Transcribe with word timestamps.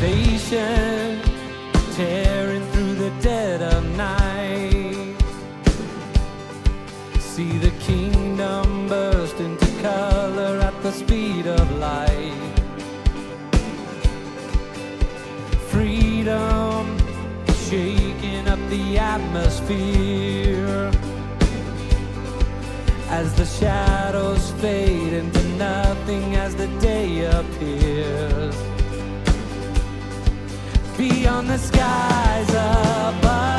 Salvation 0.00 1.20
tearing 1.92 2.64
through 2.72 2.94
the 2.94 3.10
dead 3.20 3.60
of 3.60 3.84
night. 3.98 5.14
See 7.18 7.58
the 7.58 7.70
kingdom 7.80 8.88
burst 8.88 9.38
into 9.40 9.66
color 9.82 10.58
at 10.62 10.82
the 10.82 10.90
speed 10.90 11.46
of 11.46 11.70
light. 11.72 12.32
Freedom 15.68 16.96
shaking 17.68 18.48
up 18.48 18.58
the 18.70 18.96
atmosphere 18.96 20.90
as 23.10 23.34
the 23.34 23.44
shadows 23.44 24.50
fade 24.62 25.12
into 25.12 25.44
nothing 25.58 26.36
as 26.36 26.56
the 26.56 26.68
day 26.78 27.26
appears. 27.26 28.69
Beyond 31.00 31.48
the 31.48 31.56
skies 31.56 32.50
above, 32.50 33.49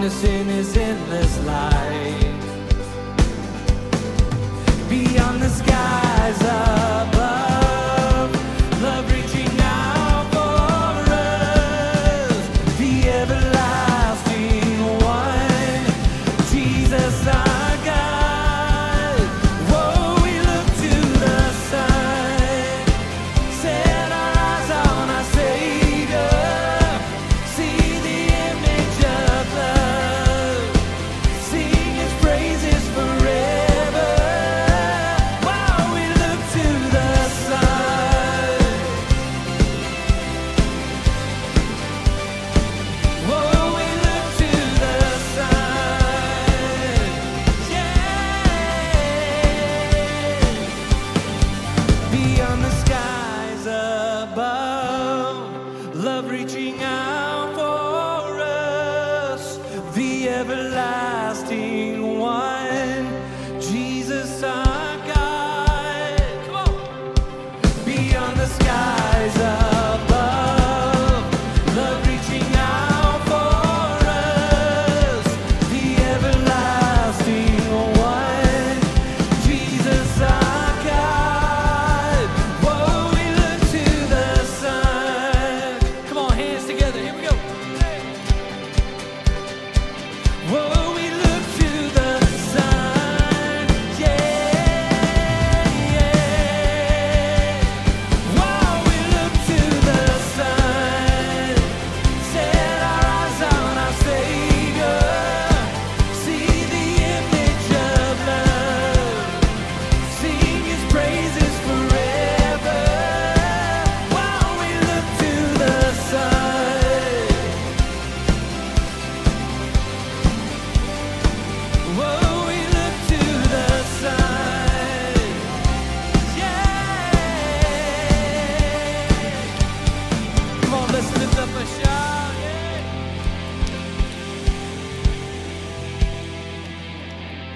darkness 0.00 0.24
in 0.24 0.46
his 0.46 0.76
endless 0.76 1.44
light. 1.44 2.40
Beyond 4.88 5.42
the 5.42 5.48
skies 5.48 5.89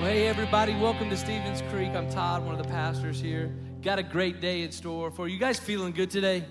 Well, 0.00 0.12
hey, 0.12 0.26
everybody, 0.26 0.74
welcome 0.74 1.08
to 1.08 1.16
Stevens 1.16 1.62
Creek. 1.70 1.90
I'm 1.90 2.10
Todd, 2.10 2.44
one 2.44 2.58
of 2.58 2.62
the 2.62 2.68
pastors 2.68 3.20
here. 3.20 3.54
Got 3.80 3.98
a 4.00 4.02
great 4.02 4.40
day 4.40 4.62
in 4.62 4.72
store 4.72 5.10
for 5.10 5.28
you. 5.28 5.34
You 5.34 5.40
guys 5.40 5.58
feeling 5.58 5.92
good 5.92 6.10
today? 6.10 6.44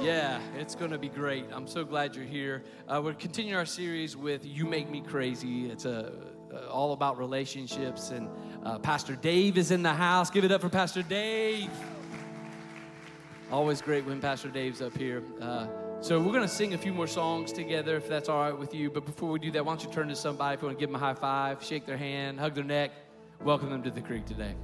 Yeah, 0.00 0.38
it's 0.54 0.74
going 0.74 0.90
to 0.90 0.98
be 0.98 1.08
great. 1.08 1.46
I'm 1.50 1.66
so 1.66 1.82
glad 1.82 2.14
you're 2.14 2.26
here. 2.26 2.62
Uh, 2.86 3.00
we're 3.02 3.14
continuing 3.14 3.56
our 3.56 3.64
series 3.64 4.16
with 4.16 4.44
"You 4.44 4.66
Make 4.66 4.90
Me 4.90 5.00
Crazy." 5.00 5.70
It's 5.70 5.86
a, 5.86 6.12
uh, 6.52 6.68
all 6.68 6.92
about 6.92 7.18
relationships, 7.18 8.10
and 8.10 8.28
uh, 8.64 8.78
Pastor 8.78 9.16
Dave 9.16 9.56
is 9.56 9.70
in 9.70 9.82
the 9.82 9.94
house. 9.94 10.30
Give 10.30 10.44
it 10.44 10.52
up 10.52 10.60
for 10.60 10.68
Pastor 10.68 11.02
Dave. 11.02 11.70
Always 13.50 13.80
great 13.80 14.04
when 14.04 14.20
Pastor 14.20 14.50
Dave's 14.50 14.82
up 14.82 14.96
here. 14.96 15.24
So 16.02 16.18
we're 16.18 16.32
going 16.32 16.40
to 16.40 16.48
sing 16.48 16.72
a 16.72 16.78
few 16.78 16.94
more 16.94 17.06
songs 17.06 17.52
together, 17.52 17.94
if 17.96 18.08
that's 18.08 18.30
all 18.30 18.40
right 18.40 18.58
with 18.58 18.74
you. 18.74 18.90
But 18.90 19.04
before 19.04 19.28
we 19.28 19.38
do 19.38 19.50
that, 19.50 19.66
why 19.66 19.72
don't 19.72 19.84
you 19.84 19.92
turn 19.92 20.08
to 20.08 20.16
somebody 20.16 20.54
if 20.54 20.62
you 20.62 20.68
want 20.68 20.78
to 20.78 20.80
give 20.80 20.88
them 20.88 20.96
a 20.96 20.98
high 20.98 21.12
five, 21.12 21.62
shake 21.62 21.84
their 21.84 21.98
hand, 21.98 22.40
hug 22.40 22.54
their 22.54 22.64
neck, 22.64 22.90
welcome 23.44 23.68
them 23.68 23.82
to 23.82 23.90
the 23.90 24.00
creek 24.00 24.24
today. 24.24 24.54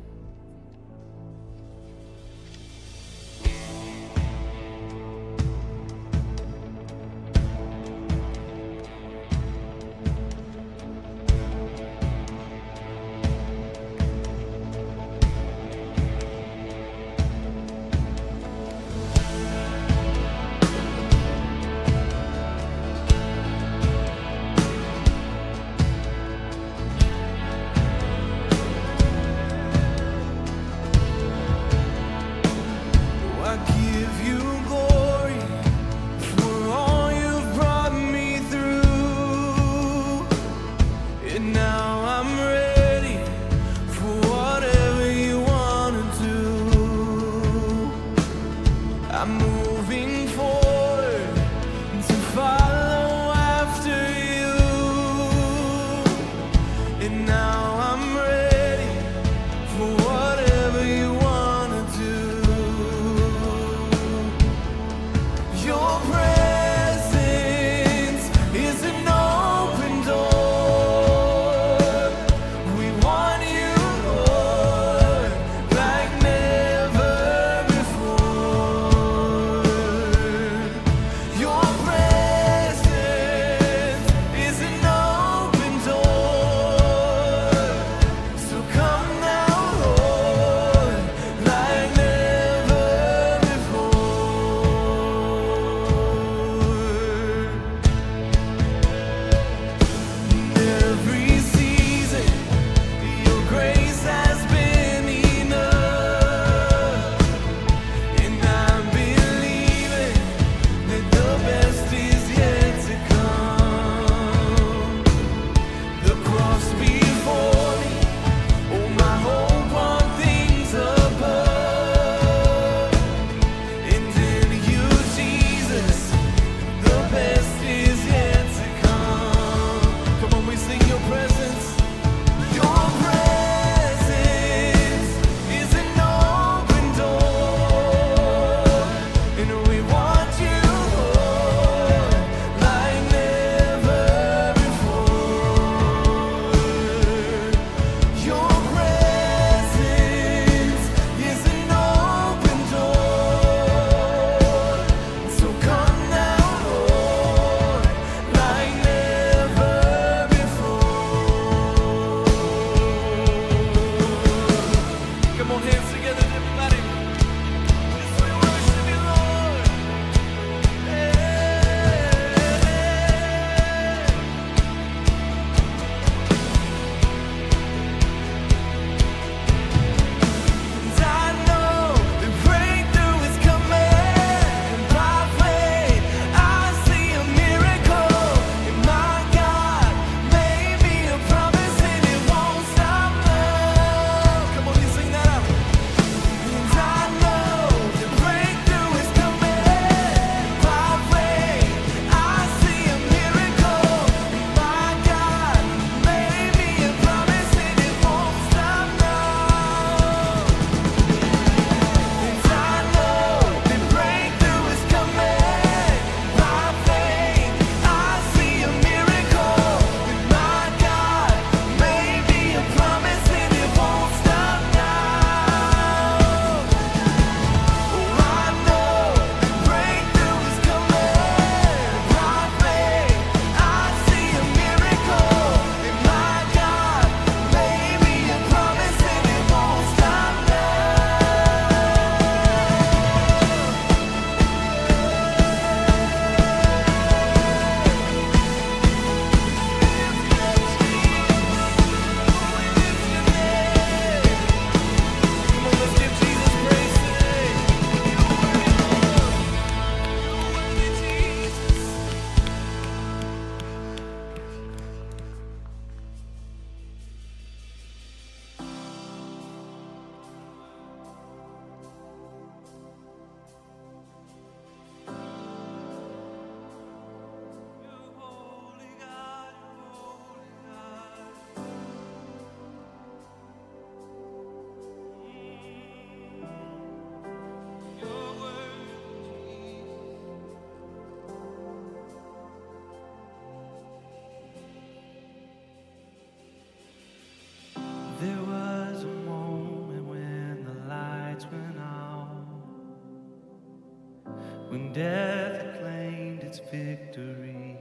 when 304.69 304.93
death 304.93 305.79
claimed 305.81 306.43
its 306.43 306.59
victory. 306.71 307.79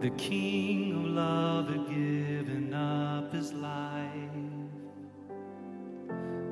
The 0.00 0.10
King 0.10 0.92
of 0.92 1.04
love 1.10 1.68
had 1.68 1.86
given 1.86 2.74
up 2.74 3.32
his 3.32 3.52
life, 3.52 4.08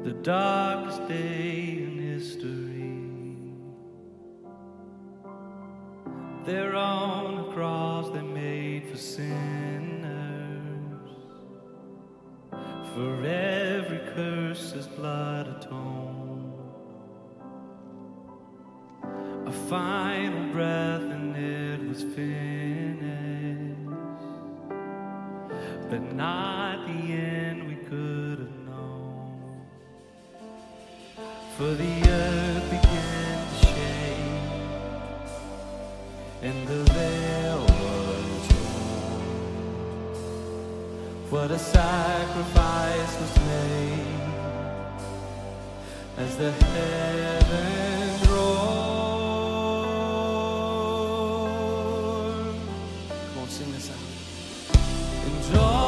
the 0.04 0.12
darkest 0.22 1.08
day 1.08 1.82
in 1.82 1.98
history. 1.98 2.60
There 6.44 6.76
on 6.76 7.48
a 7.48 7.52
cross 7.52 8.10
they 8.10 8.22
made 8.22 8.88
for 8.88 8.96
sinners, 8.96 9.30
for 12.94 13.24
every 13.24 13.98
curse 14.14 14.72
his 14.72 14.86
blood 14.86 15.48
atoned. 15.48 16.09
a 19.50 19.52
final 19.52 20.52
breath 20.52 21.02
and 21.02 21.36
it 21.36 21.80
was 21.88 22.02
finished. 22.14 23.80
But 25.90 26.02
not 26.14 26.86
the 26.86 27.12
end 27.12 27.66
we 27.66 27.74
could 27.90 28.38
have 28.44 28.58
known. 28.68 29.66
For 31.56 31.74
the 31.82 31.94
earth 32.08 32.70
began 32.76 33.48
to 33.48 33.54
shake, 33.66 34.52
and 36.42 36.68
the 36.68 36.82
veil 36.92 37.60
was 37.82 38.48
torn. 38.50 39.24
What 41.30 41.50
a 41.50 41.58
sacrifice 41.58 43.12
was 43.22 43.34
made 43.52 44.20
as 46.18 46.36
the 46.36 46.52
heavens. 46.52 47.79
sing 53.50 53.72
this 53.72 53.90
out. 53.90 53.98
Enjoy. 55.26 55.79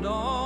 know. 0.00 0.39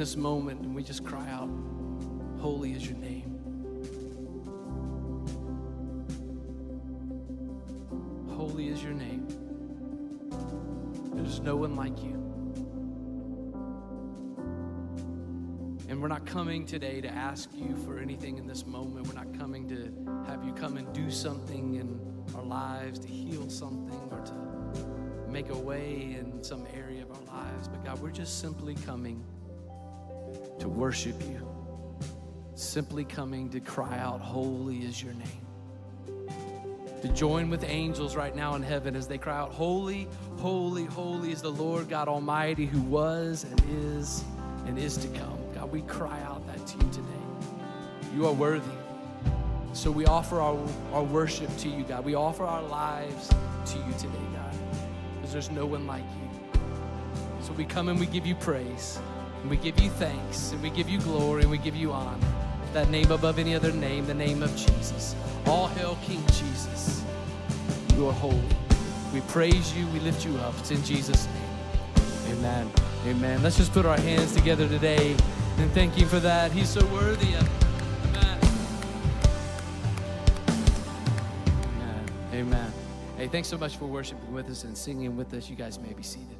This 0.00 0.16
moment 0.16 0.62
and 0.62 0.74
we 0.74 0.82
just 0.82 1.04
cry 1.04 1.28
out, 1.28 1.50
Holy 2.38 2.72
is 2.72 2.86
your 2.86 2.96
name. 2.96 3.36
Holy 8.30 8.68
is 8.68 8.82
your 8.82 8.94
name. 8.94 9.28
There's 11.12 11.40
no 11.40 11.54
one 11.54 11.76
like 11.76 12.02
you. 12.02 12.14
And 15.90 16.00
we're 16.00 16.08
not 16.08 16.24
coming 16.24 16.64
today 16.64 17.02
to 17.02 17.08
ask 17.08 17.50
you 17.54 17.76
for 17.84 17.98
anything 17.98 18.38
in 18.38 18.46
this 18.46 18.64
moment. 18.64 19.06
We're 19.06 19.22
not 19.22 19.38
coming 19.38 19.68
to 19.68 20.24
have 20.26 20.42
you 20.42 20.54
come 20.54 20.78
and 20.78 20.90
do 20.94 21.10
something 21.10 21.74
in 21.74 22.00
our 22.34 22.42
lives, 22.42 23.00
to 23.00 23.08
heal 23.08 23.50
something, 23.50 24.08
or 24.10 24.20
to 24.20 25.30
make 25.30 25.50
a 25.50 25.58
way 25.58 26.16
in 26.18 26.42
some 26.42 26.66
area 26.74 27.02
of 27.02 27.10
our 27.10 27.36
lives. 27.36 27.68
But 27.68 27.84
God, 27.84 28.00
we're 28.00 28.10
just 28.10 28.40
simply 28.40 28.74
coming 28.76 29.22
to 30.60 30.68
worship 30.68 31.20
you, 31.22 31.46
simply 32.54 33.04
coming 33.04 33.50
to 33.50 33.60
cry 33.60 33.98
out, 33.98 34.20
Holy 34.20 34.78
is 34.78 35.02
your 35.02 35.14
name 35.14 35.40
to 37.02 37.08
join 37.08 37.48
with 37.48 37.64
angels 37.64 38.14
right 38.14 38.34
now 38.36 38.54
in 38.54 38.62
heaven 38.62 38.94
as 38.94 39.06
they 39.06 39.18
cry 39.18 39.38
out, 39.38 39.52
Holy, 39.52 40.06
holy, 40.38 40.84
holy 40.84 41.32
is 41.32 41.40
the 41.40 41.50
Lord 41.50 41.88
God 41.88 42.08
Almighty 42.08 42.66
who 42.66 42.80
was 42.82 43.44
and 43.44 43.62
is 43.70 44.22
and 44.66 44.78
is 44.78 44.96
to 44.98 45.08
come. 45.08 45.38
God, 45.54 45.72
we 45.72 45.82
cry 45.82 46.20
out 46.22 46.46
that 46.46 46.66
to 46.66 46.76
you 46.76 46.92
today. 46.92 47.08
You 48.14 48.26
are 48.26 48.32
worthy. 48.32 48.70
So 49.72 49.90
we 49.90 50.04
offer 50.04 50.40
our, 50.40 50.58
our 50.92 51.02
worship 51.02 51.54
to 51.58 51.68
you, 51.68 51.84
God. 51.84 52.04
We 52.04 52.14
offer 52.14 52.44
our 52.44 52.62
lives 52.62 53.28
to 53.28 53.78
you 53.78 53.92
today, 53.98 54.26
God, 54.34 54.54
because 55.14 55.32
there's 55.32 55.50
no 55.50 55.64
one 55.64 55.86
like 55.86 56.02
you. 56.02 56.60
So 57.40 57.52
we 57.52 57.64
come 57.64 57.88
and 57.88 57.98
we 57.98 58.06
give 58.06 58.26
you 58.26 58.34
praise, 58.34 58.98
and 59.40 59.50
we 59.50 59.56
give 59.56 59.78
you 59.80 59.90
thanks, 59.90 60.52
and 60.52 60.62
we 60.62 60.70
give 60.70 60.88
you 60.88 61.00
glory, 61.00 61.42
and 61.42 61.50
we 61.50 61.58
give 61.58 61.76
you 61.76 61.92
honor. 61.92 62.26
That 62.72 62.88
name 62.90 63.10
above 63.10 63.38
any 63.38 63.54
other 63.54 63.72
name, 63.72 64.06
the 64.06 64.14
name 64.14 64.42
of 64.42 64.50
Jesus. 64.56 65.14
All 65.46 65.66
hail 65.68 65.98
King 66.04 66.24
Jesus. 66.26 67.02
You 67.96 68.08
are 68.08 68.12
holy. 68.12 68.40
We 69.12 69.20
praise 69.22 69.76
you, 69.76 69.86
we 69.88 70.00
lift 70.00 70.24
you 70.24 70.36
up. 70.38 70.54
It's 70.60 70.70
in 70.70 70.82
Jesus' 70.84 71.26
name. 71.26 72.38
Amen. 72.38 72.70
Amen. 73.06 73.42
Let's 73.42 73.56
just 73.56 73.72
put 73.72 73.86
our 73.86 73.98
hands 73.98 74.34
together 74.34 74.68
today 74.68 75.16
and 75.58 75.70
thank 75.72 75.98
you 75.98 76.06
for 76.06 76.20
that. 76.20 76.52
He's 76.52 76.68
so 76.68 76.84
worthy 76.86 77.34
of 77.34 77.42
it. 77.42 78.16
Amen. 78.16 78.38
Amen. 81.74 82.04
Amen. 82.34 82.72
Hey, 83.16 83.26
thanks 83.26 83.48
so 83.48 83.58
much 83.58 83.76
for 83.76 83.86
worshiping 83.86 84.32
with 84.32 84.48
us 84.48 84.64
and 84.64 84.76
singing 84.76 85.16
with 85.16 85.34
us. 85.34 85.50
You 85.50 85.56
guys 85.56 85.78
may 85.78 85.92
be 85.92 86.02
seated. 86.02 86.39